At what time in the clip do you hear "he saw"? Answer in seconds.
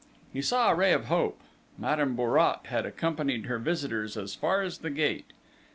0.33-0.71